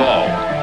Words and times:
all. 0.00 0.57